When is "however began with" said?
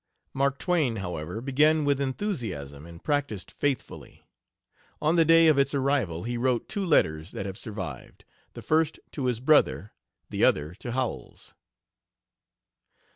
0.95-2.01